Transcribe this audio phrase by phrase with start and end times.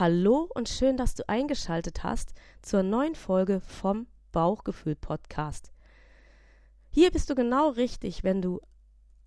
[0.00, 5.74] Hallo und schön, dass du eingeschaltet hast zur neuen Folge vom Bauchgefühl Podcast.
[6.88, 8.62] Hier bist du genau richtig, wenn du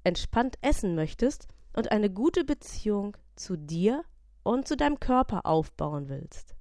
[0.04, 4.04] entspannt essen möchtest und eine gute Beziehung zu dir
[4.42, 6.56] und zu deinem Körper aufbauen willst.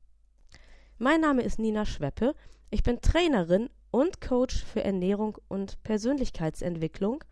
[0.98, 2.34] Mein Name ist Nina Schweppe.
[2.68, 7.24] Ich bin Trainerin und Coach für Ernährung und Persönlichkeitsentwicklung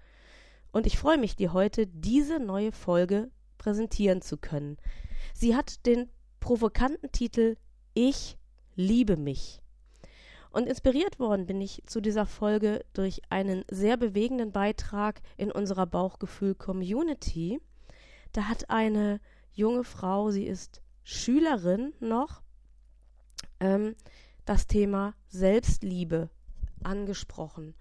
[0.73, 4.79] und ich freue mich, dir heute diese neue Folge präsentieren zu können.
[5.35, 6.09] Sie hat den
[6.41, 7.57] provokanten Titel
[7.95, 8.37] Ich
[8.75, 9.61] liebe mich.
[10.51, 15.87] Und inspiriert worden bin ich zu dieser Folge durch einen sehr bewegenden Beitrag in unserer
[15.87, 17.61] Bauchgefühl-Community.
[18.33, 19.21] Da hat eine
[19.53, 22.43] junge Frau, sie ist Schülerin noch,
[23.61, 23.95] ähm,
[24.45, 26.31] das Thema Selbstliebe
[26.83, 27.75] angesprochen.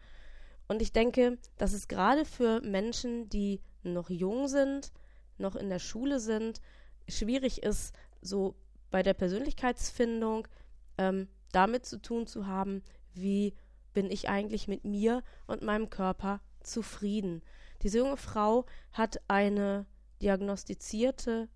[0.68, 4.92] Und ich denke, dass es gerade für Menschen, die noch jung sind,
[5.40, 6.62] noch in der Schule sind,
[7.08, 8.56] schwierig ist, so
[8.92, 10.48] bei der Persönlichkeitsfindung
[10.98, 13.56] ähm, damit zu tun zu haben, wie
[13.94, 17.42] bin ich eigentlich mit mir und meinem Körper zufrieden.
[17.82, 19.86] Diese junge Frau hat eine
[20.22, 21.50] diagnostizierte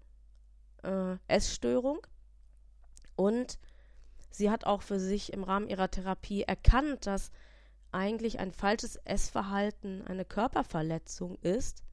[0.84, 2.00] äh, Essstörung
[3.16, 3.60] und
[4.30, 7.32] sie hat auch für sich im Rahmen ihrer Therapie erkannt, dass
[7.92, 11.84] eigentlich ein falsches Essverhalten eine Körperverletzung ist.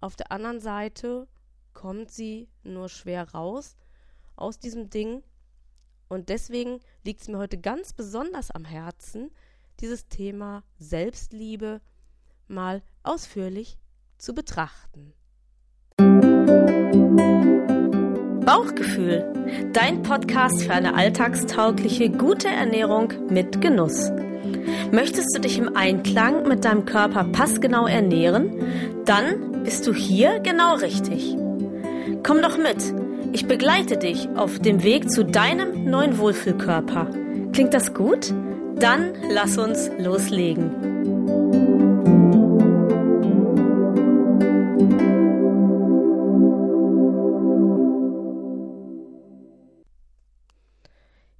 [0.00, 1.28] Auf der anderen Seite
[1.76, 3.76] kommt sie nur schwer raus
[4.34, 5.22] aus diesem Ding.
[6.08, 9.30] Und deswegen liegt es mir heute ganz besonders am Herzen,
[9.80, 11.82] dieses Thema Selbstliebe
[12.48, 13.78] mal ausführlich
[14.16, 15.12] zu betrachten.
[18.46, 24.10] Bauchgefühl, dein Podcast für eine alltagstaugliche, gute Ernährung mit Genuss.
[24.92, 29.04] Möchtest du dich im Einklang mit deinem Körper passgenau ernähren?
[29.04, 31.36] Dann bist du hier genau richtig.
[32.26, 32.92] Komm doch mit.
[33.32, 37.08] Ich begleite dich auf dem Weg zu deinem neuen Wohlfühlkörper.
[37.52, 38.34] Klingt das gut?
[38.74, 40.72] Dann lass uns loslegen.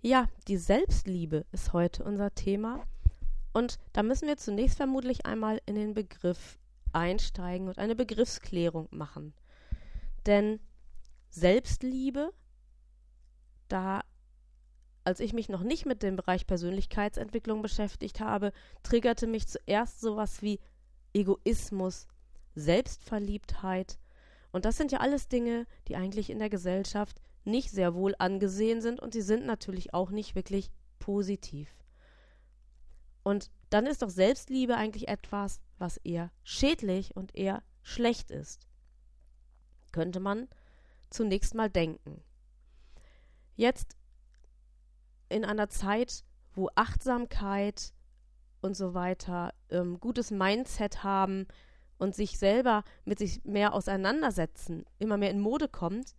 [0.02, 2.84] Ja, die Selbstliebe ist heute unser Thema.
[3.52, 6.60] Und da müssen wir zunächst vermutlich einmal in den Begriff
[6.92, 9.34] einsteigen und eine Begriffsklärung machen.
[10.26, 10.60] Denn
[11.30, 12.32] Selbstliebe,
[13.68, 14.02] da
[15.06, 20.42] als ich mich noch nicht mit dem Bereich Persönlichkeitsentwicklung beschäftigt habe, triggerte mich zuerst sowas
[20.42, 20.58] wie
[21.14, 22.08] Egoismus,
[22.56, 24.00] Selbstverliebtheit.
[24.50, 28.80] Und das sind ja alles Dinge, die eigentlich in der Gesellschaft nicht sehr wohl angesehen
[28.80, 31.68] sind und sie sind natürlich auch nicht wirklich positiv.
[33.22, 38.66] Und dann ist doch Selbstliebe eigentlich etwas, was eher schädlich und eher schlecht ist.
[39.92, 40.48] Könnte man
[41.10, 42.22] zunächst mal denken.
[43.54, 43.96] Jetzt
[45.28, 47.92] in einer Zeit, wo Achtsamkeit
[48.60, 51.46] und so weiter, ähm, gutes Mindset haben
[51.98, 56.14] und sich selber mit sich mehr auseinandersetzen, immer mehr in Mode kommt,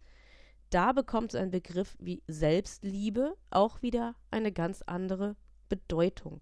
[0.69, 5.35] da bekommt so ein Begriff wie Selbstliebe auch wieder eine ganz andere
[5.69, 6.41] Bedeutung.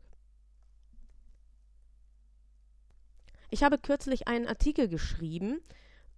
[3.51, 5.61] Ich habe kürzlich einen Artikel geschrieben,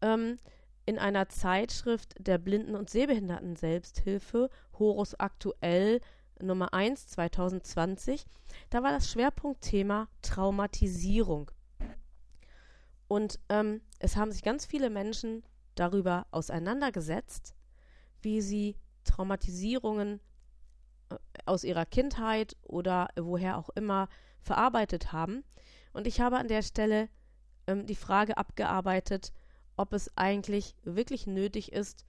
[0.02, 0.40] ähm,
[0.88, 4.50] in einer Zeitschrift der Blinden- und Sehbehinderten Selbsthilfe,
[4.80, 6.00] Horus Aktuell
[6.42, 8.26] Nummer 1 2020.
[8.70, 11.52] Da war das Schwerpunktthema Traumatisierung.
[13.10, 15.44] Und ähm, es haben sich ganz viele Menschen
[15.76, 17.54] darüber auseinandergesetzt,
[18.22, 20.22] wie sie Traumatisierungen
[21.10, 21.16] äh,
[21.46, 24.08] aus ihrer Kindheit oder woher auch immer
[24.40, 25.44] verarbeitet haben.
[25.92, 27.10] Und ich habe an der Stelle
[27.68, 29.34] ähm, die Frage abgearbeitet,
[29.78, 32.06] ob es eigentlich wirklich nötig ist,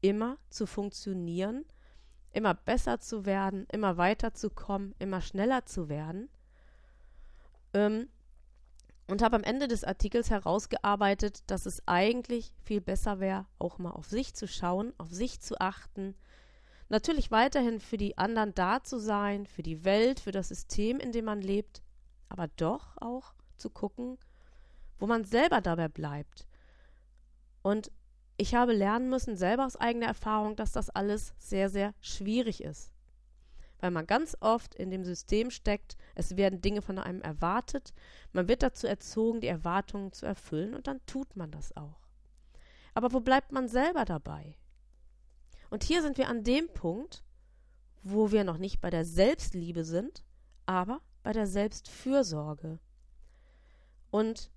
[0.00, 1.64] immer zu funktionieren,
[2.32, 6.28] immer besser zu werden, immer weiter zu kommen, immer schneller zu werden.
[7.74, 8.08] Ähm,
[9.08, 13.90] und habe am Ende des Artikels herausgearbeitet, dass es eigentlich viel besser wäre, auch mal
[13.90, 16.14] auf sich zu schauen, auf sich zu achten,
[16.90, 21.12] natürlich weiterhin für die anderen da zu sein, für die Welt, für das System, in
[21.12, 21.82] dem man lebt,
[22.28, 24.18] aber doch auch zu gucken,
[24.98, 26.46] wo man selber dabei bleibt,
[27.62, 27.90] und
[28.36, 32.92] ich habe lernen müssen, selber aus eigener Erfahrung, dass das alles sehr, sehr schwierig ist.
[33.80, 37.92] Weil man ganz oft in dem System steckt, es werden Dinge von einem erwartet,
[38.32, 42.08] man wird dazu erzogen, die Erwartungen zu erfüllen und dann tut man das auch.
[42.94, 44.56] Aber wo bleibt man selber dabei?
[45.70, 47.24] Und hier sind wir an dem Punkt,
[48.02, 50.24] wo wir noch nicht bei der Selbstliebe sind,
[50.66, 52.78] aber bei der Selbstfürsorge.
[54.10, 54.50] Und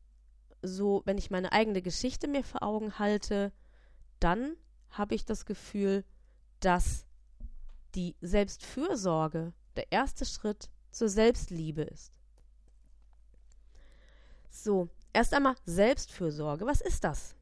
[0.62, 3.52] so, wenn ich meine eigene Geschichte mir vor Augen halte,
[4.20, 4.56] dann
[4.90, 6.06] habe ich das Gefühl,
[6.60, 7.06] dass
[7.96, 12.12] die Selbstfürsorge der erste Schritt zur Selbstliebe ist.
[14.50, 16.66] So, erst einmal Selbstfürsorge.
[16.66, 17.36] Was ist das?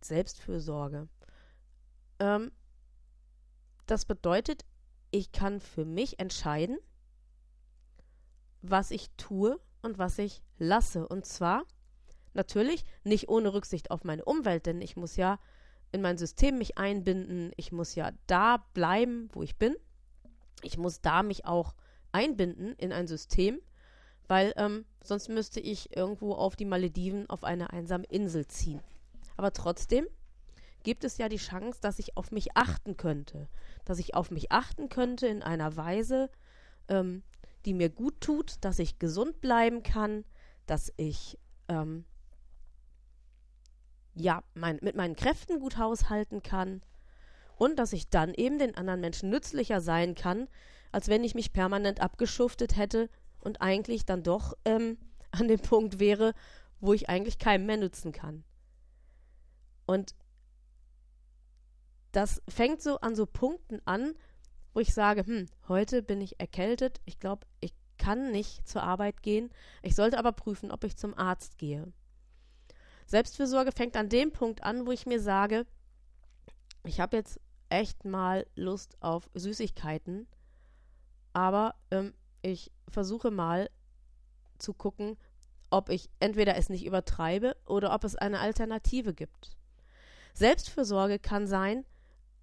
[0.00, 1.08] Selbstfürsorge.
[2.18, 2.50] Ähm,
[3.86, 4.64] das bedeutet,
[5.10, 6.78] ich kann für mich entscheiden,
[8.62, 11.06] was ich tue und was ich lasse.
[11.06, 11.64] Und zwar
[12.34, 15.38] natürlich nicht ohne Rücksicht auf meine Umwelt, denn ich muss ja
[15.92, 19.74] in mein System mich einbinden, ich muss ja da bleiben, wo ich bin.
[20.62, 21.74] Ich muss da mich auch
[22.12, 23.60] einbinden in ein System,
[24.28, 28.80] weil ähm, sonst müsste ich irgendwo auf die Malediven auf eine einsame Insel ziehen.
[29.36, 30.06] Aber trotzdem
[30.82, 33.48] gibt es ja die Chance, dass ich auf mich achten könnte,
[33.84, 36.30] dass ich auf mich achten könnte in einer Weise,
[36.88, 37.22] ähm,
[37.64, 40.24] die mir gut tut, dass ich gesund bleiben kann,
[40.66, 41.38] dass ich
[41.68, 42.04] ähm,
[44.14, 46.82] ja mein, mit meinen Kräften gut haushalten kann
[47.56, 50.48] und dass ich dann eben den anderen Menschen nützlicher sein kann,
[50.92, 53.08] als wenn ich mich permanent abgeschuftet hätte
[53.40, 54.98] und eigentlich dann doch ähm,
[55.30, 56.34] an dem Punkt wäre,
[56.80, 58.44] wo ich eigentlich keinem mehr nützen kann.
[59.86, 60.14] Und
[62.12, 64.14] das fängt so an so Punkten an,
[64.72, 69.22] wo ich sage, hm, heute bin ich erkältet, ich glaube, ich kann nicht zur Arbeit
[69.22, 69.50] gehen,
[69.82, 71.92] ich sollte aber prüfen, ob ich zum Arzt gehe.
[73.10, 75.66] Selbstfürsorge fängt an dem Punkt an, wo ich mir sage,
[76.84, 80.28] ich habe jetzt echt mal Lust auf Süßigkeiten,
[81.32, 83.68] aber ähm, ich versuche mal
[84.58, 85.16] zu gucken,
[85.70, 89.56] ob ich entweder es nicht übertreibe oder ob es eine Alternative gibt.
[90.34, 91.84] Selbstfürsorge kann sein,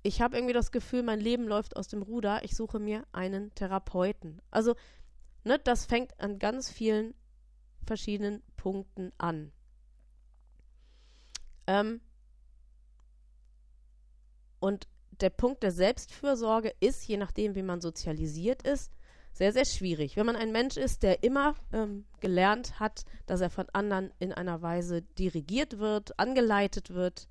[0.03, 3.55] ich habe irgendwie das Gefühl, mein Leben läuft aus dem Ruder, ich suche mir einen
[3.55, 4.41] Therapeuten.
[4.51, 4.75] Also,
[5.45, 7.13] ne, das fängt an ganz vielen
[7.85, 9.53] verschiedenen Punkten an.
[11.67, 12.01] Ähm,
[14.59, 18.91] und der Punkt der Selbstfürsorge ist, je nachdem, wie man sozialisiert ist,
[19.33, 20.15] sehr, sehr schwierig.
[20.17, 24.33] Wenn man ein Mensch ist, der immer ähm, gelernt hat, dass er von anderen in
[24.33, 27.27] einer Weise dirigiert wird, angeleitet wird,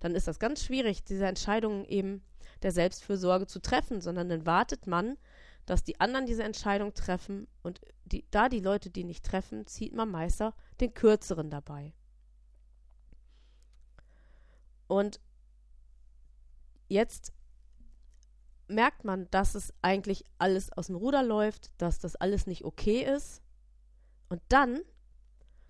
[0.00, 2.22] dann ist das ganz schwierig, diese Entscheidungen eben
[2.62, 5.16] der Selbstfürsorge zu treffen, sondern dann wartet man,
[5.64, 9.94] dass die anderen diese Entscheidung treffen und die, da die Leute die nicht treffen, zieht
[9.94, 11.92] man meistens den kürzeren dabei.
[14.86, 15.20] Und
[16.88, 17.32] jetzt
[18.68, 23.02] merkt man, dass es eigentlich alles aus dem Ruder läuft, dass das alles nicht okay
[23.02, 23.42] ist.
[24.28, 24.80] Und dann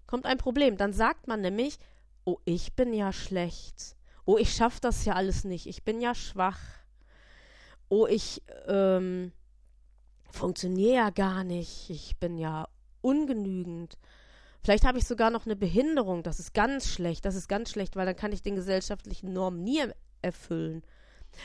[0.06, 0.76] kommt ein Problem.
[0.76, 1.78] Dann sagt man nämlich,
[2.24, 3.96] oh, ich bin ja schlecht.
[4.24, 5.66] Oh, ich schaffe das ja alles nicht.
[5.66, 6.60] Ich bin ja schwach.
[7.88, 9.32] Oh, ich ähm,
[10.30, 11.90] funktioniere ja gar nicht.
[11.90, 12.68] Ich bin ja
[13.02, 13.98] ungenügend.
[14.66, 16.22] Vielleicht habe ich sogar noch eine Behinderung.
[16.22, 17.24] Das ist ganz schlecht.
[17.24, 19.82] Das ist ganz schlecht, weil dann kann ich den gesellschaftlichen Normen nie
[20.20, 20.82] erfüllen.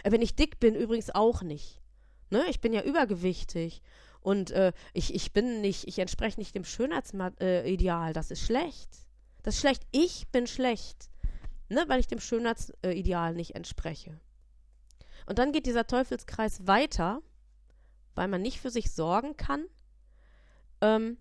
[0.04, 1.80] Äh, wenn ich dick bin, übrigens auch nicht.
[2.32, 2.44] Ne?
[2.50, 3.82] Ich bin ja übergewichtig.
[4.22, 8.10] Und äh, ich, ich bin nicht, ich entspreche nicht dem Schönheitsideal.
[8.10, 8.90] Äh, das ist schlecht.
[9.44, 9.84] Das ist schlecht.
[9.92, 11.12] Ich bin schlecht
[11.72, 14.20] ne, weil ich dem Schönheitsideal nicht entspreche.
[15.26, 17.22] Und dann geht dieser Teufelskreis weiter,
[18.14, 19.66] weil man nicht für sich sorgen kann.
[20.82, 21.18] Ähm,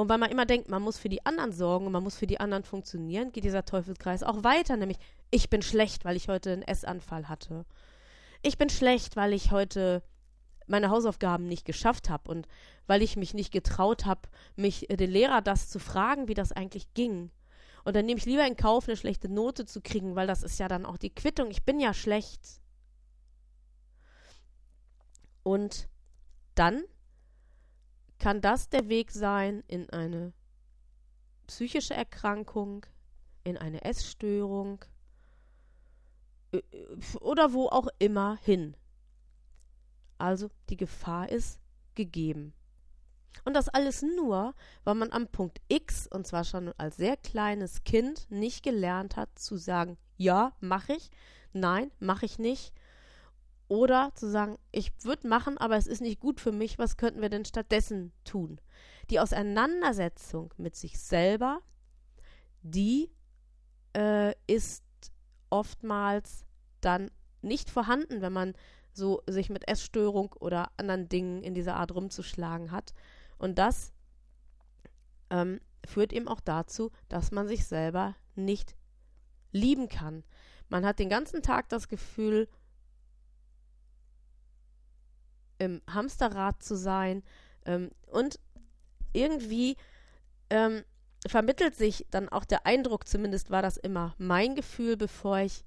[0.00, 2.26] und weil man immer denkt, man muss für die anderen sorgen und man muss für
[2.26, 4.98] die anderen funktionieren, geht dieser Teufelskreis auch weiter, nämlich
[5.30, 7.66] ich bin schlecht, weil ich heute einen Essanfall hatte.
[8.42, 10.02] Ich bin schlecht, weil ich heute
[10.66, 12.48] meine Hausaufgaben nicht geschafft habe und
[12.86, 14.22] weil ich mich nicht getraut habe,
[14.56, 17.30] mich äh, den Lehrer das zu fragen, wie das eigentlich ging.
[17.84, 20.58] Und dann nehme ich lieber in Kauf, eine schlechte Note zu kriegen, weil das ist
[20.58, 21.50] ja dann auch die Quittung.
[21.50, 22.60] Ich bin ja schlecht.
[25.42, 25.88] Und
[26.54, 26.84] dann
[28.20, 30.32] kann das der Weg sein in eine
[31.48, 32.86] psychische Erkrankung,
[33.42, 34.84] in eine Essstörung
[37.20, 38.76] oder wo auch immer hin.
[40.18, 41.58] Also die Gefahr ist
[41.94, 42.52] gegeben.
[43.44, 47.84] Und das alles nur, weil man am Punkt X, und zwar schon als sehr kleines
[47.84, 51.10] Kind, nicht gelernt hat zu sagen, ja, mache ich,
[51.52, 52.74] nein, mache ich nicht.
[53.70, 57.22] Oder zu sagen, ich würde machen, aber es ist nicht gut für mich, was könnten
[57.22, 58.60] wir denn stattdessen tun?
[59.10, 61.60] Die Auseinandersetzung mit sich selber,
[62.62, 63.12] die
[63.96, 64.82] äh, ist
[65.50, 66.44] oftmals
[66.80, 67.12] dann
[67.42, 68.54] nicht vorhanden, wenn man
[68.92, 72.92] so sich mit Essstörung oder anderen Dingen in dieser Art rumzuschlagen hat,
[73.38, 73.92] und das
[75.30, 78.74] ähm, führt eben auch dazu, dass man sich selber nicht
[79.52, 80.24] lieben kann.
[80.68, 82.48] Man hat den ganzen Tag das Gefühl,
[85.60, 87.22] im Hamsterrad zu sein
[87.66, 88.40] ähm, und
[89.12, 89.76] irgendwie
[90.48, 90.82] ähm,
[91.28, 95.64] vermittelt sich dann auch der Eindruck, zumindest war das immer mein Gefühl, bevor ich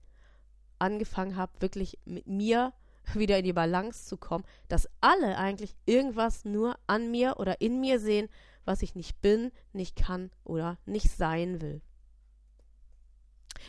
[0.79, 2.73] angefangen habe, wirklich mit mir
[3.13, 7.79] wieder in die Balance zu kommen, dass alle eigentlich irgendwas nur an mir oder in
[7.79, 8.29] mir sehen,
[8.65, 11.81] was ich nicht bin, nicht kann oder nicht sein will.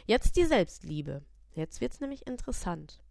[0.07, 1.23] Jetzt die Selbstliebe.
[1.52, 3.03] Jetzt wird es nämlich interessant.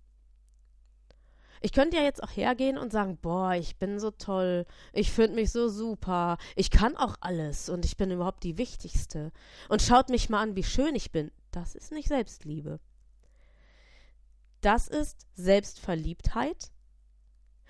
[1.65, 5.35] Ich könnte ja jetzt auch hergehen und sagen, boah, ich bin so toll, ich finde
[5.35, 9.31] mich so super, ich kann auch alles und ich bin überhaupt die Wichtigste.
[9.69, 11.31] Und schaut mich mal an, wie schön ich bin.
[11.51, 12.81] Das ist nicht Selbstliebe.
[14.59, 16.73] Das ist Selbstverliebtheit.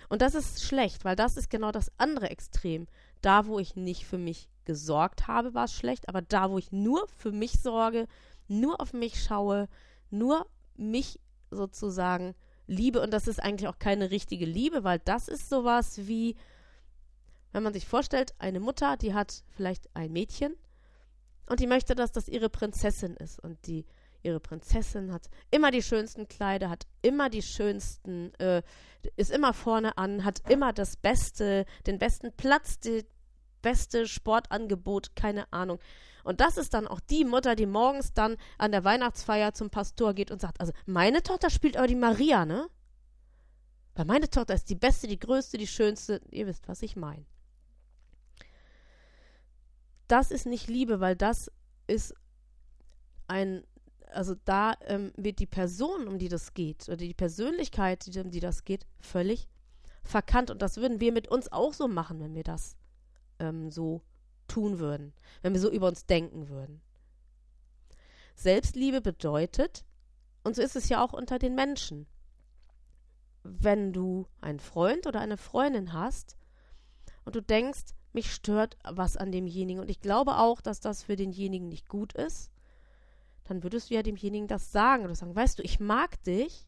[0.10, 2.88] Und das ist schlecht, weil das ist genau das andere Extrem.
[3.22, 6.72] Da, wo ich nicht für mich gesorgt habe, war es schlecht, aber da, wo ich
[6.72, 8.08] nur für mich sorge,
[8.48, 9.70] nur auf mich schaue,
[10.10, 11.20] nur mich
[11.52, 12.34] sozusagen
[12.68, 16.36] liebe, und das ist eigentlich auch keine richtige Liebe, weil das ist sowas wie,
[17.52, 20.56] wenn man sich vorstellt, eine Mutter, die hat vielleicht ein Mädchen
[21.50, 23.86] und die möchte, dass das ihre Prinzessin ist und die
[24.24, 28.64] ihre Prinzessin hat immer die schönsten Kleider, hat immer die schönsten, äh,
[29.18, 33.06] ist immer vorne an, hat immer das Beste, den besten Platz, die
[33.62, 35.80] beste Sportangebot, keine Ahnung.
[36.24, 40.14] Und das ist dann auch die Mutter, die morgens dann an der Weihnachtsfeier zum Pastor
[40.14, 42.70] geht und sagt, also meine Tochter spielt aber die Maria, ne?
[43.96, 46.22] Weil meine Tochter ist die beste, die größte, die schönste.
[46.32, 47.26] Ihr wisst, was ich meine.
[50.08, 51.52] Das ist nicht Liebe, weil das
[51.88, 52.16] ist
[53.28, 53.64] ein,
[54.12, 58.40] also da ähm, wird die Person, um die das geht, oder die Persönlichkeit, um die
[58.40, 59.48] das geht, völlig
[60.04, 60.50] verkannt.
[60.50, 62.76] Und das würden wir mit uns auch so machen, wenn wir das
[63.40, 64.02] ähm, so
[64.48, 66.82] tun würden, wenn wir so über uns denken würden.
[68.36, 69.86] Selbstliebe bedeutet,
[70.44, 72.08] und so ist es ja auch unter den Menschen,
[73.44, 76.38] wenn du einen Freund oder eine Freundin hast
[77.26, 81.16] und du denkst, mich stört was an demjenigen und ich glaube auch, dass das für
[81.16, 82.52] denjenigen nicht gut ist,
[83.46, 86.68] dann würdest du ja demjenigen das sagen oder sagen, weißt du, ich mag dich,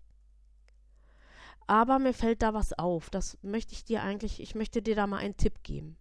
[1.67, 3.09] aber mir fällt da was auf.
[3.09, 5.97] Das möchte ich dir eigentlich, ich möchte dir da mal einen Tipp geben.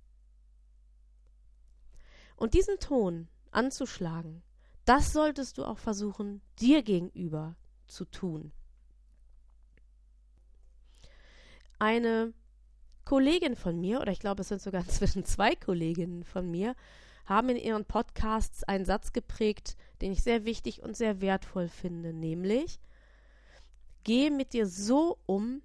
[2.37, 4.43] Und diesen Ton anzuschlagen,
[4.85, 8.53] das solltest du auch versuchen, dir gegenüber zu tun.
[11.79, 12.33] Eine
[13.05, 16.75] Kollegin von mir, oder ich glaube, es sind sogar inzwischen zwei Kolleginnen von mir,
[17.27, 22.13] haben in ihren Podcasts einen Satz geprägt, den ich sehr wichtig und sehr wertvoll finde,
[22.13, 22.81] nämlich
[24.05, 25.63] Geh mit dir so um,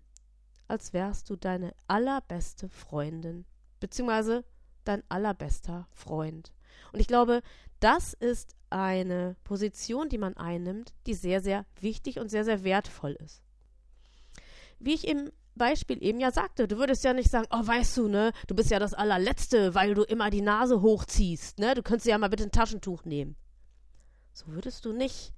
[0.69, 3.45] als wärst du deine allerbeste Freundin,
[3.81, 4.45] beziehungsweise
[4.85, 6.53] dein allerbester Freund.
[6.91, 7.41] Und ich glaube,
[7.79, 13.17] das ist eine Position, die man einnimmt, die sehr, sehr wichtig und sehr, sehr wertvoll
[13.23, 13.41] ist.
[14.79, 18.07] Wie ich im Beispiel eben ja sagte, du würdest ja nicht sagen, oh, weißt du,
[18.07, 22.07] ne, du bist ja das allerletzte, weil du immer die Nase hochziehst, ne, du könntest
[22.07, 23.35] ja mal bitte ein Taschentuch nehmen.
[24.33, 25.33] So würdest du nicht.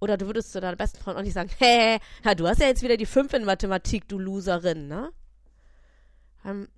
[0.00, 2.66] Oder du würdest zu deiner besten Freundin auch nicht sagen, hä, ja, du hast ja
[2.66, 5.12] jetzt wieder die Fünf in Mathematik, du Loserin, ne?
[6.44, 6.68] Ähm,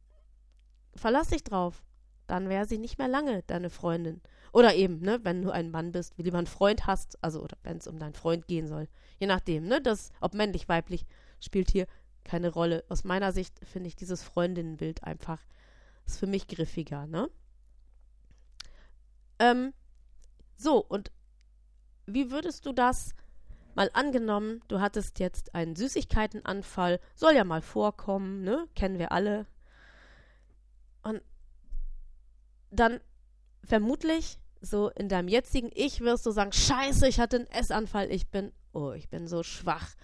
[0.94, 1.82] verlass dich drauf
[2.26, 4.21] dann wäre sie nicht mehr lange deine Freundin.
[4.52, 7.56] Oder eben, ne, wenn du ein Mann bist, wie lieber einen Freund hast, also oder
[7.62, 8.88] wenn es um deinen Freund gehen soll.
[9.18, 11.04] Je nachdem, ne, das, ob männlich, weiblich,
[11.40, 11.87] spielt hier
[12.25, 12.85] keine Rolle.
[12.88, 15.40] Aus meiner Sicht finde ich dieses Freundinnenbild einfach,
[16.06, 17.28] ist für mich griffiger, ne?
[19.38, 19.73] Ähm,
[20.56, 21.12] so, und
[22.06, 23.14] wie würdest du das
[23.75, 28.66] mal angenommen, du hattest jetzt einen Süßigkeitenanfall, soll ja mal vorkommen, ne?
[28.75, 29.47] Kennen wir alle.
[31.02, 31.21] Und
[32.70, 33.00] dann
[33.64, 38.28] vermutlich so in deinem jetzigen Ich wirst du sagen, scheiße, ich hatte einen Essanfall, ich
[38.28, 39.94] bin, oh, ich bin so schwach.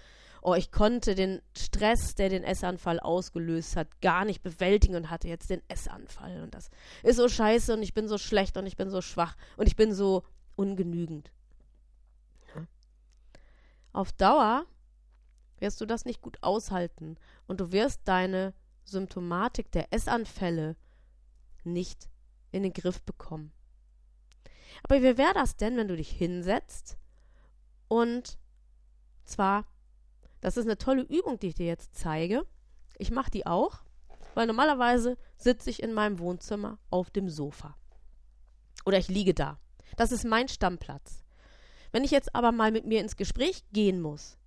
[0.44, 5.28] Oh, ich konnte den Stress, der den Essanfall ausgelöst hat, gar nicht bewältigen und hatte
[5.28, 6.42] jetzt den Essanfall.
[6.42, 6.68] Und das
[7.04, 9.76] ist so scheiße und ich bin so schlecht und ich bin so schwach und ich
[9.76, 10.24] bin so
[10.56, 11.30] ungenügend.
[13.92, 14.64] Auf Dauer
[15.58, 17.16] wirst du das nicht gut aushalten
[17.46, 18.52] und du wirst deine
[18.84, 20.76] Symptomatik der Essanfälle
[21.62, 22.08] nicht
[22.52, 23.52] in den Griff bekommen.
[24.84, 26.98] Aber wie wäre das denn, wenn du dich hinsetzt
[27.88, 28.38] und
[29.24, 29.66] zwar,
[30.40, 32.46] das ist eine tolle Übung, die ich dir jetzt zeige.
[32.98, 33.82] Ich mache die auch,
[34.34, 37.76] weil normalerweise sitze ich in meinem Wohnzimmer auf dem Sofa.
[38.84, 39.58] Oder ich liege da.
[39.96, 41.24] Das ist mein Stammplatz.
[41.92, 44.38] Wenn ich jetzt aber mal mit mir ins Gespräch gehen muss,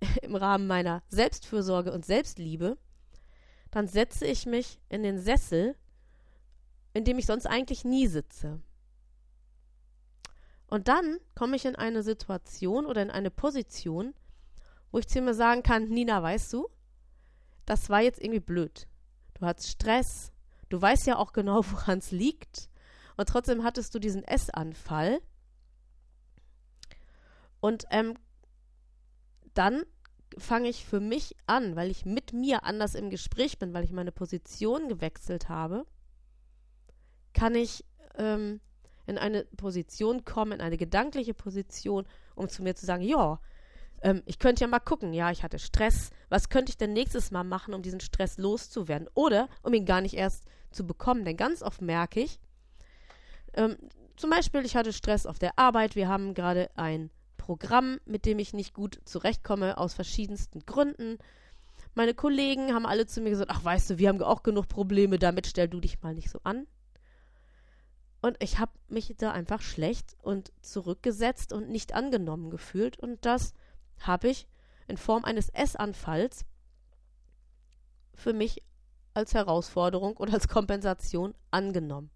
[0.22, 2.76] im Rahmen meiner Selbstfürsorge und Selbstliebe,
[3.70, 5.76] dann setze ich mich in den Sessel
[6.94, 8.60] in dem ich sonst eigentlich nie sitze.
[10.66, 14.14] Und dann komme ich in eine Situation oder in eine Position,
[14.90, 16.68] wo ich zu mir sagen kann, Nina, weißt du,
[17.66, 18.88] das war jetzt irgendwie blöd.
[19.34, 20.32] Du hattest Stress,
[20.68, 22.68] du weißt ja auch genau, woran es liegt.
[23.16, 25.20] Und trotzdem hattest du diesen Essanfall.
[27.60, 28.14] Und ähm,
[29.54, 29.84] dann
[30.38, 33.92] fange ich für mich an, weil ich mit mir anders im Gespräch bin, weil ich
[33.92, 35.86] meine Position gewechselt habe,
[37.32, 37.84] kann ich
[38.16, 38.60] ähm,
[39.06, 43.40] in eine Position kommen, in eine gedankliche Position, um zu mir zu sagen, ja,
[44.02, 47.30] ähm, ich könnte ja mal gucken, ja, ich hatte Stress, was könnte ich denn nächstes
[47.30, 49.08] Mal machen, um diesen Stress loszuwerden?
[49.14, 52.40] Oder um ihn gar nicht erst zu bekommen, denn ganz oft merke ich,
[53.54, 53.76] ähm,
[54.16, 58.38] zum Beispiel, ich hatte Stress auf der Arbeit, wir haben gerade ein Programm, mit dem
[58.38, 61.18] ich nicht gut zurechtkomme, aus verschiedensten Gründen.
[61.94, 65.18] Meine Kollegen haben alle zu mir gesagt, ach weißt du, wir haben auch genug Probleme
[65.18, 66.66] damit, stell du dich mal nicht so an.
[68.22, 72.98] Und ich habe mich da einfach schlecht und zurückgesetzt und nicht angenommen gefühlt.
[72.98, 73.52] Und das
[73.98, 74.46] habe ich
[74.86, 76.46] in Form eines Essanfalls
[78.14, 78.62] für mich
[79.12, 82.10] als Herausforderung und als Kompensation angenommen.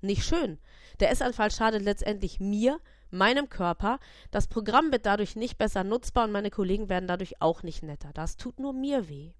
[0.00, 0.58] Nicht schön.
[1.00, 3.98] Der Essanfall schadet letztendlich mir, meinem Körper.
[4.30, 8.10] Das Programm wird dadurch nicht besser nutzbar und meine Kollegen werden dadurch auch nicht netter.
[8.14, 9.32] Das tut nur mir weh.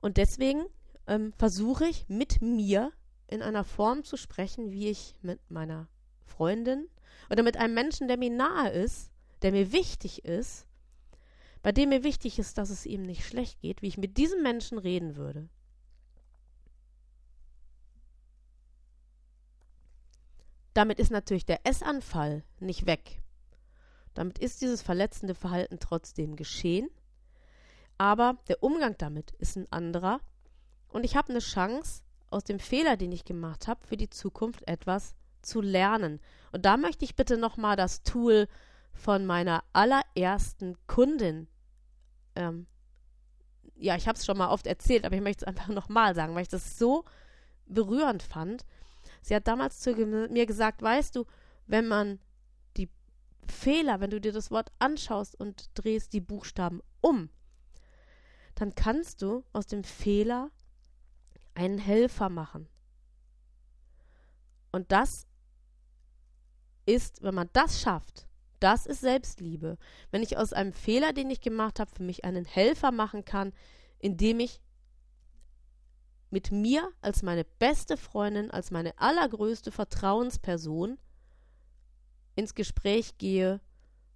[0.00, 0.66] Und deswegen
[1.06, 2.92] ähm, versuche ich mit mir
[3.28, 5.88] in einer Form zu sprechen, wie ich mit meiner
[6.24, 6.88] Freundin
[7.30, 9.10] oder mit einem Menschen, der mir nahe ist,
[9.42, 10.66] der mir wichtig ist,
[11.62, 14.42] bei dem mir wichtig ist, dass es ihm nicht schlecht geht, wie ich mit diesem
[14.42, 15.48] Menschen reden würde.
[20.74, 23.22] Damit ist natürlich der Essanfall nicht weg.
[24.12, 26.90] Damit ist dieses verletzende Verhalten trotzdem geschehen.
[27.98, 30.20] Aber der Umgang damit ist ein anderer.
[30.96, 32.00] Und ich habe eine Chance,
[32.30, 36.20] aus dem Fehler, den ich gemacht habe, für die Zukunft etwas zu lernen.
[36.52, 38.48] Und da möchte ich bitte nochmal das Tool
[38.94, 41.48] von meiner allerersten Kundin.
[42.34, 42.66] Ähm,
[43.74, 46.34] ja, ich habe es schon mal oft erzählt, aber ich möchte es einfach nochmal sagen,
[46.34, 47.04] weil ich das so
[47.66, 48.64] berührend fand.
[49.20, 51.26] Sie hat damals zu mir gesagt, weißt du,
[51.66, 52.20] wenn man
[52.78, 52.88] die
[53.46, 57.28] Fehler, wenn du dir das Wort anschaust und drehst die Buchstaben um,
[58.54, 60.50] dann kannst du aus dem Fehler
[61.56, 62.68] einen Helfer machen.
[64.72, 65.26] Und das
[66.84, 68.26] ist, wenn man das schafft,
[68.60, 69.78] das ist Selbstliebe.
[70.10, 73.52] Wenn ich aus einem Fehler, den ich gemacht habe, für mich einen Helfer machen kann,
[73.98, 74.60] indem ich
[76.30, 80.98] mit mir als meine beste Freundin, als meine allergrößte Vertrauensperson
[82.34, 83.60] ins Gespräch gehe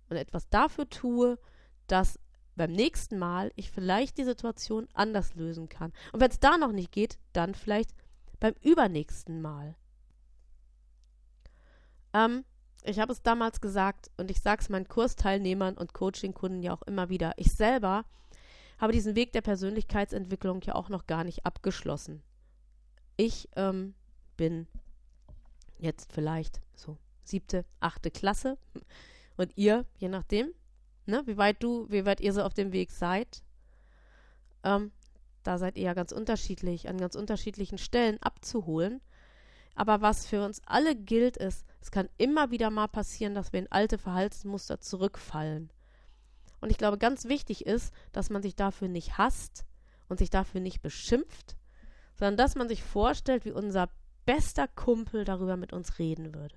[0.08, 1.38] und etwas dafür tue,
[1.86, 2.18] dass
[2.60, 5.94] beim nächsten Mal ich vielleicht die Situation anders lösen kann.
[6.12, 7.90] Und wenn es da noch nicht geht, dann vielleicht
[8.38, 9.76] beim übernächsten Mal.
[12.12, 12.44] Ähm,
[12.84, 16.82] ich habe es damals gesagt und ich sage es meinen Kursteilnehmern und Coachingkunden ja auch
[16.82, 17.32] immer wieder.
[17.38, 18.04] Ich selber
[18.76, 22.22] habe diesen Weg der Persönlichkeitsentwicklung ja auch noch gar nicht abgeschlossen.
[23.16, 23.94] Ich ähm,
[24.36, 24.66] bin
[25.78, 28.58] jetzt vielleicht so siebte, achte Klasse
[29.38, 30.52] und ihr, je nachdem,
[31.06, 33.42] ne, wie weit du, wie weit ihr so auf dem Weg seid,
[34.62, 34.92] ähm,
[35.42, 39.00] da seid ihr ja ganz unterschiedlich, an ganz unterschiedlichen Stellen abzuholen.
[39.74, 43.60] Aber was für uns alle gilt, ist, es kann immer wieder mal passieren, dass wir
[43.60, 45.72] in alte Verhaltensmuster zurückfallen.
[46.60, 49.64] Und ich glaube, ganz wichtig ist, dass man sich dafür nicht hasst
[50.08, 51.56] und sich dafür nicht beschimpft,
[52.16, 53.88] sondern dass man sich vorstellt, wie unser
[54.26, 56.56] bester Kumpel darüber mit uns reden würde.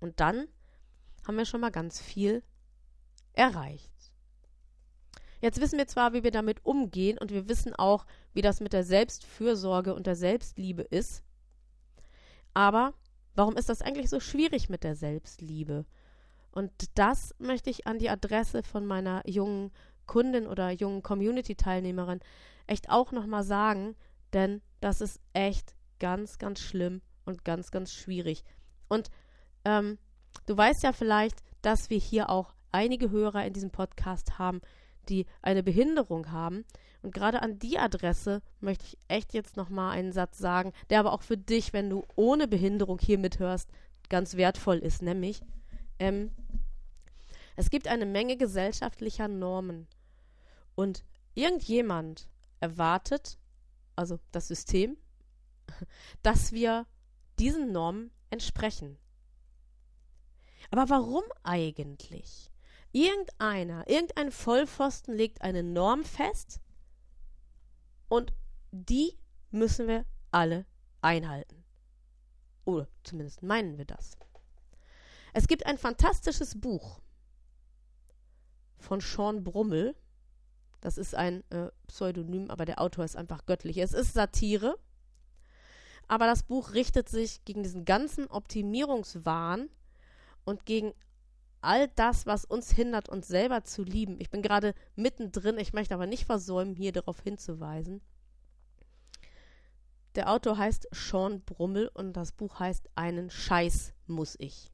[0.00, 0.46] Und dann
[1.26, 2.42] haben wir schon mal ganz viel
[3.32, 3.92] erreicht.
[5.40, 8.72] Jetzt wissen wir zwar, wie wir damit umgehen und wir wissen auch, wie das mit
[8.72, 11.22] der Selbstfürsorge und der Selbstliebe ist,
[12.54, 12.94] aber
[13.34, 15.84] warum ist das eigentlich so schwierig mit der Selbstliebe?
[16.52, 19.72] Und das möchte ich an die Adresse von meiner jungen
[20.06, 22.20] Kundin oder jungen Community-Teilnehmerin
[22.66, 23.94] echt auch nochmal sagen,
[24.32, 28.42] denn das ist echt ganz, ganz schlimm und ganz, ganz schwierig.
[28.88, 29.10] Und
[29.66, 29.98] ähm,
[30.46, 34.60] du weißt ja vielleicht, dass wir hier auch einige Hörer in diesem Podcast haben,
[35.08, 36.64] die eine Behinderung haben.
[37.02, 41.12] Und gerade an die Adresse möchte ich echt jetzt nochmal einen Satz sagen, der aber
[41.12, 43.70] auch für dich, wenn du ohne Behinderung hier mithörst,
[44.08, 45.40] ganz wertvoll ist, nämlich
[45.98, 46.30] ähm,
[47.56, 49.88] es gibt eine Menge gesellschaftlicher Normen.
[50.74, 52.28] Und irgendjemand
[52.60, 53.38] erwartet,
[53.96, 54.96] also das System,
[56.22, 56.86] dass wir
[57.38, 58.98] diesen Normen entsprechen.
[60.70, 62.50] Aber warum eigentlich?
[62.92, 66.60] Irgendeiner, irgendein Vollpfosten legt eine Norm fest
[68.08, 68.32] und
[68.70, 69.18] die
[69.50, 70.66] müssen wir alle
[71.02, 71.64] einhalten.
[72.64, 74.16] Oder zumindest meinen wir das.
[75.32, 77.00] Es gibt ein fantastisches Buch
[78.78, 79.94] von Sean Brummel.
[80.80, 83.78] Das ist ein äh, Pseudonym, aber der Autor ist einfach göttlich.
[83.78, 84.78] Es ist Satire,
[86.08, 89.68] aber das Buch richtet sich gegen diesen ganzen Optimierungswahn
[90.46, 90.94] und gegen
[91.60, 94.16] all das, was uns hindert, uns selber zu lieben.
[94.20, 98.00] Ich bin gerade mittendrin, ich möchte aber nicht versäumen, hier darauf hinzuweisen.
[100.14, 104.72] Der Autor heißt Sean Brummel und das Buch heißt Einen Scheiß muss ich.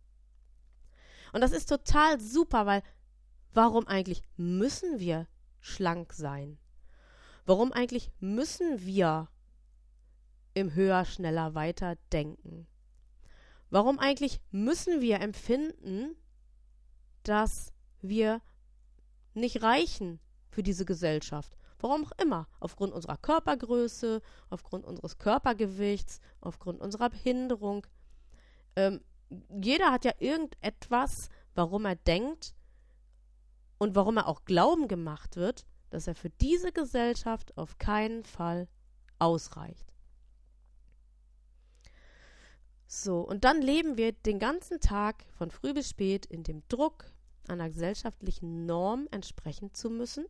[1.32, 2.82] Und das ist total super, weil
[3.52, 5.26] warum eigentlich müssen wir
[5.61, 6.58] schlank sein?
[7.46, 9.28] Warum eigentlich müssen wir
[10.54, 12.68] im Höher, Schneller, Weiter denken?
[13.72, 16.14] Warum eigentlich müssen wir empfinden,
[17.22, 18.42] dass wir
[19.32, 21.56] nicht reichen für diese Gesellschaft?
[21.78, 22.48] Warum auch immer.
[22.61, 27.87] Aufgrund unserer Körpergröße, aufgrund unseres Körpergewichts, aufgrund unserer Behinderung.
[28.76, 29.00] Ähm,
[29.48, 32.54] jeder hat ja irgendetwas, warum er denkt
[33.78, 38.68] und warum er auch Glauben gemacht wird, dass er für diese Gesellschaft auf keinen Fall
[39.18, 39.91] ausreicht.
[42.94, 47.11] So, und dann leben wir den ganzen Tag von früh bis spät in dem Druck,
[47.48, 50.26] einer gesellschaftlichen Norm entsprechen zu müssen,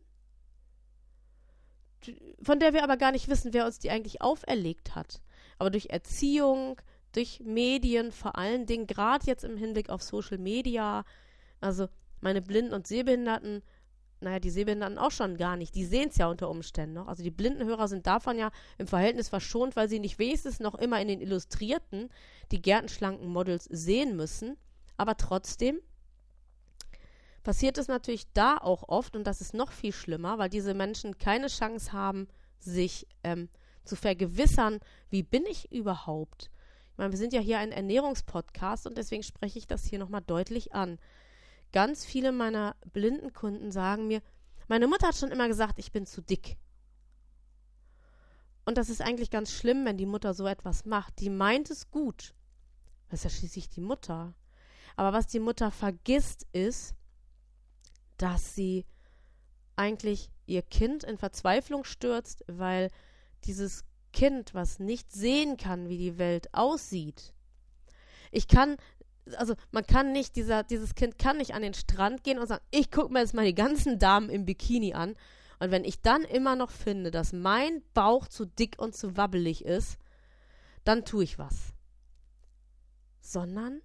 [2.41, 5.21] von der wir aber gar nicht wissen, wer uns die eigentlich auferlegt hat.
[5.59, 6.79] Aber durch Erziehung,
[7.11, 11.03] durch Medien, vor allen Dingen gerade jetzt im Hinblick auf Social Media,
[11.59, 11.89] also
[12.21, 13.61] meine Blinden und Sehbehinderten
[14.23, 15.75] naja, die Sehbehinderten auch schon gar nicht.
[15.75, 17.07] Die sehen es ja unter Umständen noch.
[17.07, 20.75] Also die blinden Hörer sind davon ja im Verhältnis verschont, weil sie nicht wenigstens noch
[20.75, 22.09] immer in den Illustrierten
[22.51, 24.57] die gärtenschlanken Models sehen müssen.
[24.97, 25.79] Aber trotzdem
[27.43, 31.17] passiert es natürlich da auch oft, und das ist noch viel schlimmer, weil diese Menschen
[31.17, 32.27] keine Chance haben,
[32.59, 33.49] sich ähm,
[33.83, 36.49] zu vergewissern, wie bin ich überhaupt?
[36.91, 40.21] Ich meine, wir sind ja hier ein Ernährungspodcast und deswegen spreche ich das hier nochmal
[40.21, 40.99] deutlich an
[41.73, 44.21] ganz viele meiner blinden Kunden sagen mir,
[44.69, 46.57] meine Mutter hat schon immer gesagt, ich bin zu dick.
[48.65, 51.19] Und das ist eigentlich ganz schlimm, wenn die Mutter so etwas macht.
[51.19, 52.33] Die meint es gut.
[53.09, 54.33] Das ist ja schließlich die Mutter.
[54.95, 56.95] Aber was die Mutter vergisst, ist,
[58.15, 58.85] dass sie
[59.75, 62.89] eigentlich ihr Kind in Verzweiflung stürzt, weil
[63.43, 63.83] dieses
[64.13, 67.33] Kind, was nicht sehen kann, wie die Welt aussieht.
[68.31, 68.77] Ich kann
[69.37, 72.63] also man kann nicht, dieser, dieses Kind kann nicht an den Strand gehen und sagen,
[72.71, 75.15] ich gucke mir jetzt mal die ganzen Damen im Bikini an.
[75.59, 79.63] Und wenn ich dann immer noch finde, dass mein Bauch zu dick und zu wabbelig
[79.63, 79.97] ist,
[80.83, 81.73] dann tue ich was.
[83.21, 83.81] Sondern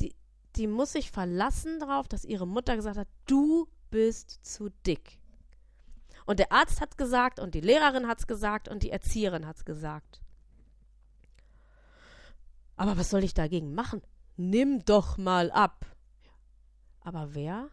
[0.00, 0.14] die,
[0.56, 5.18] die muss sich verlassen darauf, dass ihre Mutter gesagt hat, du bist zu dick.
[6.24, 9.56] Und der Arzt hat gesagt und die Lehrerin hat es gesagt und die Erzieherin hat
[9.56, 10.20] es gesagt.
[12.76, 14.02] Aber was soll ich dagegen machen?
[14.36, 15.86] Nimm doch mal ab.
[17.00, 17.70] Aber wer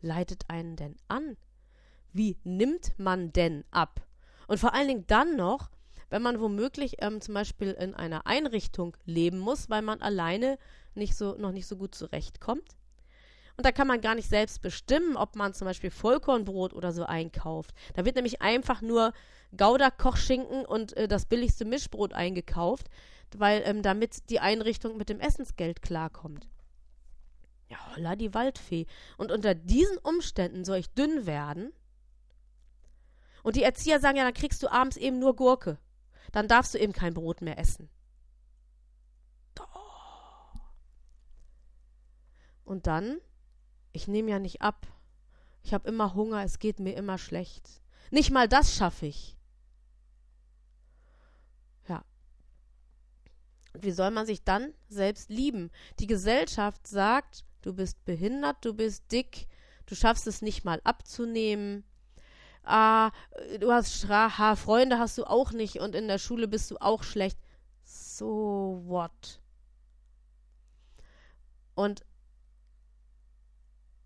[0.00, 1.36] leitet einen denn an?
[2.12, 4.06] Wie nimmt man denn ab?
[4.48, 5.70] Und vor allen Dingen dann noch,
[6.10, 10.58] wenn man womöglich ähm, zum Beispiel in einer Einrichtung leben muss, weil man alleine
[10.94, 12.76] nicht so, noch nicht so gut zurechtkommt.
[13.56, 17.04] Und da kann man gar nicht selbst bestimmen, ob man zum Beispiel Vollkornbrot oder so
[17.04, 17.74] einkauft.
[17.94, 19.12] Da wird nämlich einfach nur
[19.56, 22.88] Gouda-Kochschinken und äh, das billigste Mischbrot eingekauft
[23.38, 26.48] weil ähm, damit die Einrichtung mit dem Essensgeld klarkommt.
[27.68, 28.86] Ja, holla die Waldfee.
[29.16, 31.72] Und unter diesen Umständen soll ich dünn werden.
[33.42, 35.78] Und die Erzieher sagen ja, dann kriegst du abends eben nur Gurke.
[36.32, 37.88] Dann darfst du eben kein Brot mehr essen.
[42.64, 43.20] Und dann,
[43.92, 44.86] ich nehme ja nicht ab.
[45.62, 47.68] Ich habe immer Hunger, es geht mir immer schlecht.
[48.10, 49.36] Nicht mal das schaffe ich.
[53.74, 55.70] wie soll man sich dann selbst lieben?
[55.98, 59.48] Die Gesellschaft sagt, du bist behindert, du bist dick,
[59.86, 61.84] du schaffst es nicht mal abzunehmen.
[62.64, 63.10] Ah,
[63.58, 67.02] du hast Schra Freunde hast du auch nicht und in der Schule bist du auch
[67.02, 67.38] schlecht.
[67.82, 69.40] So what?
[71.74, 72.04] Und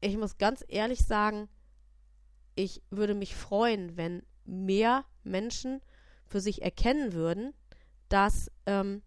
[0.00, 1.48] ich muss ganz ehrlich sagen,
[2.54, 5.80] ich würde mich freuen, wenn mehr Menschen
[6.26, 7.54] für sich erkennen würden,
[8.08, 9.02] dass ähm,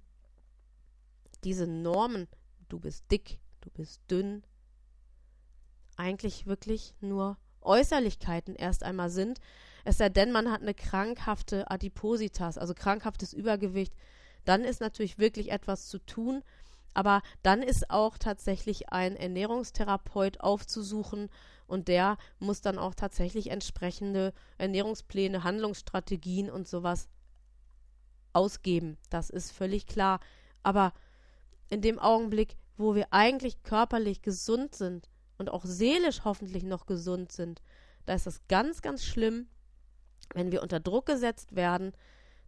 [1.43, 2.28] diese Normen,
[2.67, 4.43] du bist dick, du bist dünn,
[5.95, 9.39] eigentlich wirklich nur Äußerlichkeiten erst einmal sind.
[9.84, 13.93] Es sei denn, man hat eine krankhafte Adipositas, also krankhaftes Übergewicht,
[14.45, 16.43] dann ist natürlich wirklich etwas zu tun.
[16.93, 21.30] Aber dann ist auch tatsächlich ein Ernährungstherapeut aufzusuchen
[21.67, 27.08] und der muss dann auch tatsächlich entsprechende Ernährungspläne, Handlungsstrategien und sowas
[28.34, 28.97] ausgeben.
[29.10, 30.19] Das ist völlig klar.
[30.63, 30.93] Aber
[31.69, 37.32] in dem Augenblick, wo wir eigentlich körperlich gesund sind und auch seelisch hoffentlich noch gesund
[37.32, 37.62] sind,
[38.06, 39.47] da ist es ganz, ganz schlimm,
[40.34, 41.93] wenn wir unter Druck gesetzt werden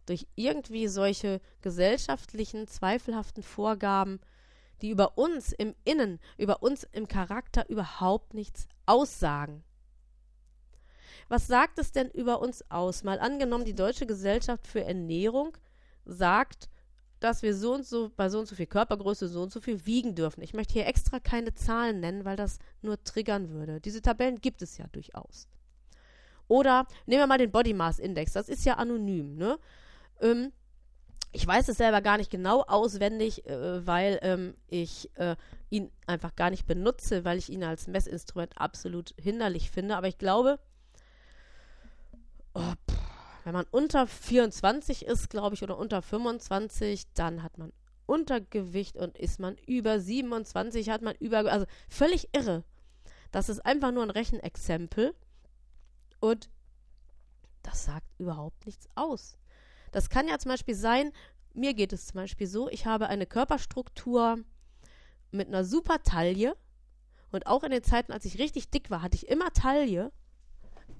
[0.06, 4.20] durch irgendwie solche gesellschaftlichen, zweifelhaften Vorgaben,
[4.82, 9.64] die über uns im Innen, über uns im Charakter überhaupt nichts aussagen.
[11.28, 13.04] Was sagt es denn über uns aus?
[13.04, 15.56] Mal angenommen, die Deutsche Gesellschaft für Ernährung
[16.04, 16.68] sagt,
[17.20, 19.86] dass wir so und so bei so und so viel Körpergröße so und so viel
[19.86, 20.42] wiegen dürfen.
[20.42, 23.80] Ich möchte hier extra keine Zahlen nennen, weil das nur triggern würde.
[23.80, 25.48] Diese Tabellen gibt es ja durchaus.
[26.48, 28.32] Oder nehmen wir mal den Body Mass Index.
[28.32, 29.58] Das ist ja anonym, ne?
[30.20, 30.52] Ähm,
[31.32, 35.36] ich weiß es selber gar nicht genau auswendig, äh, weil ähm, ich äh,
[35.70, 39.96] ihn einfach gar nicht benutze, weil ich ihn als Messinstrument absolut hinderlich finde.
[39.96, 40.58] Aber ich glaube,
[42.54, 42.98] oh, pff,
[43.44, 47.72] wenn man unter 24 ist, glaube ich, oder unter 25, dann hat man
[48.04, 52.62] Untergewicht und ist man über 27, hat man über, also völlig irre.
[53.30, 55.14] Das ist einfach nur ein Rechenexempel
[56.20, 56.50] und
[57.62, 59.38] das sagt überhaupt nichts aus.
[59.92, 61.12] Das kann ja zum Beispiel sein,
[61.54, 64.38] mir geht es zum Beispiel so, ich habe eine Körperstruktur
[65.30, 66.56] mit einer super Taille
[67.30, 70.12] und auch in den Zeiten, als ich richtig dick war, hatte ich immer Taille,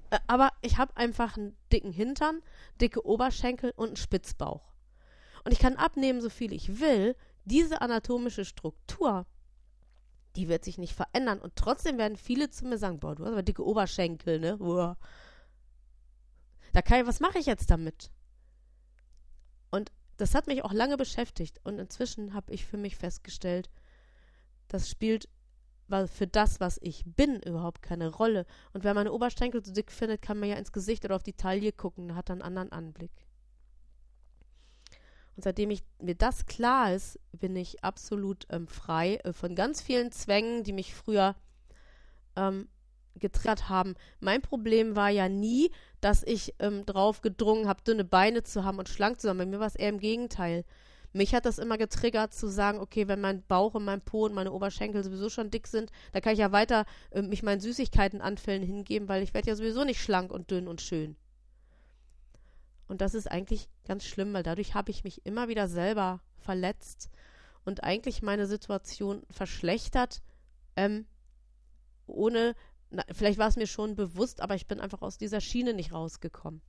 [0.09, 2.41] äh, aber ich habe einfach einen dicken Hintern,
[2.79, 4.73] dicke Oberschenkel und einen Spitzbauch.
[5.43, 7.15] Und ich kann abnehmen, so viel ich will.
[7.45, 9.25] Diese anatomische Struktur,
[10.35, 11.39] die wird sich nicht verändern.
[11.39, 14.57] Und trotzdem werden viele zu mir sagen, boah, du hast aber dicke Oberschenkel, ne?
[14.57, 14.97] Uah.
[16.71, 18.09] Da kann ich, was mache ich jetzt damit?
[19.73, 21.59] Und das hat mich auch lange beschäftigt.
[21.63, 23.71] Und inzwischen habe ich für mich festgestellt,
[24.67, 25.27] das spielt
[26.05, 28.45] für das, was ich bin, überhaupt keine Rolle.
[28.73, 31.33] Und man meine Oberschenkel so dick findet, kann man ja ins Gesicht oder auf die
[31.33, 33.11] Taille gucken, hat einen anderen Anblick.
[35.35, 39.81] Und seitdem ich, mir das klar ist, bin ich absolut ähm, frei äh, von ganz
[39.81, 41.35] vielen Zwängen, die mich früher
[42.35, 42.67] ähm,
[43.15, 43.95] getriggert haben.
[44.19, 45.71] Mein Problem war ja nie,
[46.01, 49.37] dass ich ähm, drauf gedrungen habe, dünne Beine zu haben und schlank zu sein.
[49.37, 50.65] Bei mir war es eher im Gegenteil.
[51.13, 54.33] Mich hat das immer getriggert zu sagen, okay, wenn mein Bauch und mein Po und
[54.33, 58.63] meine Oberschenkel sowieso schon dick sind, dann kann ich ja weiter äh, mich meinen Süßigkeitenanfällen
[58.63, 61.15] hingeben, weil ich werde ja sowieso nicht schlank und dünn und schön.
[62.87, 67.09] Und das ist eigentlich ganz schlimm, weil dadurch habe ich mich immer wieder selber verletzt
[67.63, 70.21] und eigentlich meine Situation verschlechtert,
[70.75, 71.05] ähm,
[72.05, 72.55] ohne,
[72.93, 75.93] na, vielleicht war es mir schon bewusst, aber ich bin einfach aus dieser Schiene nicht
[75.93, 76.61] rausgekommen.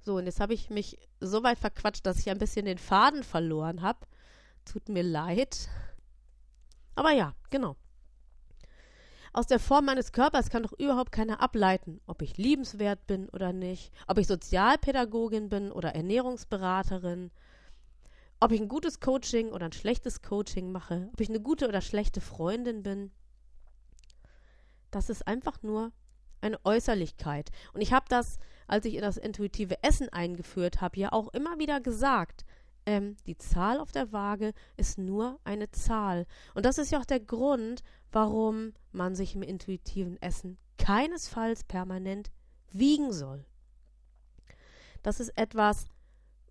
[0.00, 3.22] So, und jetzt habe ich mich so weit verquatscht, dass ich ein bisschen den Faden
[3.22, 4.00] verloren habe.
[4.64, 5.68] Tut mir leid.
[6.94, 7.76] Aber ja, genau.
[9.34, 13.52] Aus der Form meines Körpers kann doch überhaupt keiner ableiten, ob ich liebenswert bin oder
[13.52, 17.30] nicht, ob ich Sozialpädagogin bin oder Ernährungsberaterin,
[18.40, 21.80] ob ich ein gutes Coaching oder ein schlechtes Coaching mache, ob ich eine gute oder
[21.80, 23.10] schlechte Freundin bin.
[24.92, 25.90] Das ist einfach nur
[26.40, 27.50] eine Äußerlichkeit.
[27.72, 28.38] Und ich habe das
[28.72, 32.46] als ich das intuitive Essen eingeführt habe, ja auch immer wieder gesagt,
[32.86, 36.26] ähm, die Zahl auf der Waage ist nur eine Zahl.
[36.54, 42.32] Und das ist ja auch der Grund, warum man sich im intuitiven Essen keinesfalls permanent
[42.70, 43.44] wiegen soll.
[45.02, 45.86] Das ist etwas,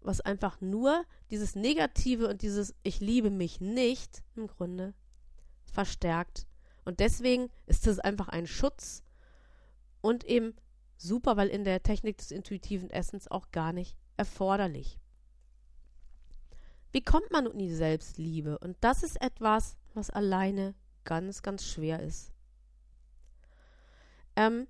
[0.02, 4.94] was einfach nur dieses Negative und dieses Ich liebe mich nicht im Grunde
[5.74, 6.46] verstärkt.
[6.86, 9.04] Und deswegen ist es einfach ein Schutz
[10.02, 10.56] und eben
[10.98, 15.00] super, weil in der Technik des intuitiven Essens auch gar nicht erforderlich.
[16.92, 18.58] Wie kommt man in die Selbstliebe?
[18.60, 22.32] Und das ist etwas, was alleine ganz, ganz schwer ist.
[24.36, 24.68] Ähm,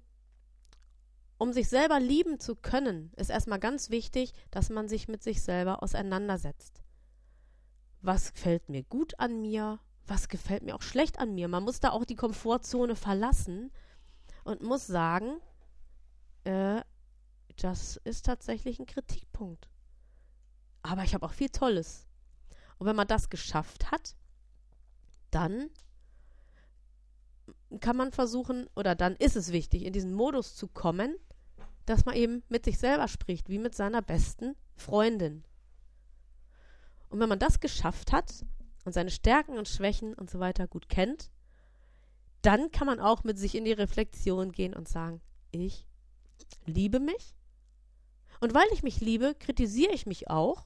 [1.38, 5.42] um sich selber lieben zu können, ist erstmal ganz wichtig, dass man sich mit sich
[5.42, 6.84] selber auseinandersetzt.
[8.02, 9.80] Was gefällt mir gut an mir?
[10.12, 11.48] Was gefällt mir auch schlecht an mir?
[11.48, 13.72] Man muss da auch die Komfortzone verlassen
[14.44, 15.40] und muss sagen,
[16.44, 16.82] äh,
[17.56, 19.70] das ist tatsächlich ein Kritikpunkt.
[20.82, 22.10] Aber ich habe auch viel Tolles.
[22.78, 24.18] Und wenn man das geschafft hat,
[25.30, 25.70] dann
[27.80, 31.16] kann man versuchen, oder dann ist es wichtig, in diesen Modus zu kommen,
[31.86, 35.46] dass man eben mit sich selber spricht, wie mit seiner besten Freundin.
[37.08, 38.44] Und wenn man das geschafft hat
[38.86, 41.30] und seine Stärken und Schwächen und so weiter gut kennt,
[42.42, 45.86] dann kann man auch mit sich in die Reflexion gehen und sagen, ich
[46.66, 47.36] liebe mich.
[48.40, 50.66] Und weil ich mich liebe, kritisiere ich mich auch.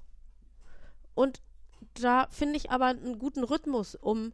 [1.13, 1.41] Und
[1.95, 4.33] da finde ich aber einen guten Rhythmus, um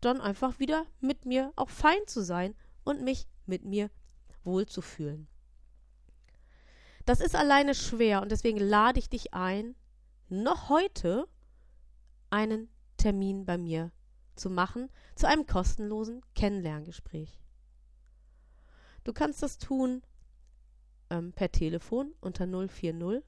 [0.00, 3.90] dann einfach wieder mit mir auch fein zu sein und mich mit mir
[4.44, 5.28] wohlzufühlen.
[7.04, 9.74] Das ist alleine schwer und deswegen lade ich dich ein,
[10.28, 11.26] noch heute
[12.30, 13.90] einen Termin bei mir
[14.36, 17.40] zu machen zu einem kostenlosen Kennenlerngespräch.
[19.04, 20.02] Du kannst das tun
[21.08, 23.24] ähm, per Telefon unter 040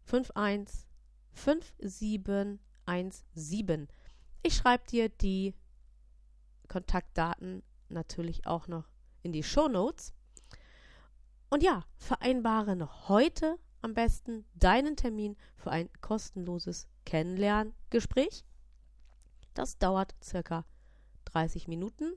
[0.06, 0.86] 51
[1.32, 3.88] 5717.
[4.42, 5.54] Ich schreibe dir die
[6.68, 8.84] Kontaktdaten natürlich auch noch
[9.22, 10.12] in die Show Notes.
[11.50, 18.44] Und ja, vereinbare noch heute am besten deinen Termin für ein kostenloses Kennenlerngespräch.
[19.54, 20.64] Das dauert circa
[21.26, 22.12] 30 Minuten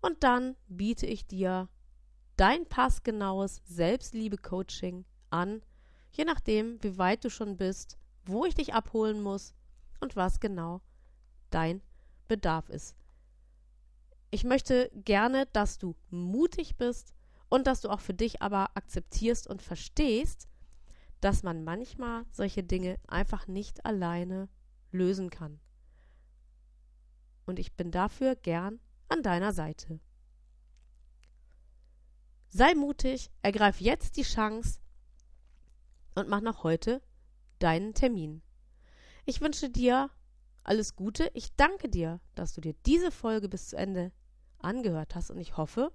[0.00, 1.68] und dann biete ich dir
[2.36, 5.62] dein passgenaues Selbstliebe-Coaching an,
[6.12, 9.54] je nachdem, wie weit du schon bist, wo ich dich abholen muss
[10.00, 10.80] und was genau
[11.50, 11.82] dein
[12.28, 12.96] Bedarf ist.
[14.30, 17.14] Ich möchte gerne, dass du mutig bist
[17.48, 20.48] und dass du auch für dich aber akzeptierst und verstehst,
[21.20, 24.48] dass man manchmal solche Dinge einfach nicht alleine
[24.90, 25.60] lösen kann.
[27.46, 30.00] Und ich bin dafür gern an deiner Seite.
[32.56, 34.80] Sei mutig, ergreif jetzt die Chance
[36.14, 37.02] und mach noch heute
[37.58, 38.40] deinen Termin.
[39.26, 40.08] Ich wünsche dir
[40.64, 41.30] alles Gute.
[41.34, 44.10] Ich danke dir, dass du dir diese Folge bis zu Ende
[44.56, 45.92] angehört hast und ich hoffe,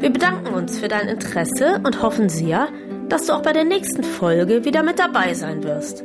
[0.01, 2.69] Wir bedanken uns für dein Interesse und hoffen sehr,
[3.11, 6.05] dass du auch bei der nächsten Folge wieder mit dabei sein wirst.